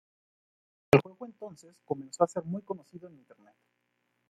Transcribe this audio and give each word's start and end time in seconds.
El 0.95 1.01
juego 1.01 1.27
entonces 1.27 1.79
comenzó 1.85 2.23
a 2.23 2.27
ser 2.27 2.43
muy 2.43 2.63
conocido 2.63 3.07
en 3.07 3.17
Internet. 3.17 3.53